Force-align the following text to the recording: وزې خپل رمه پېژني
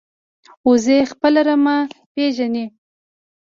وزې 0.69 0.99
خپل 1.11 1.33
رمه 1.47 1.77
پېژني 2.13 2.65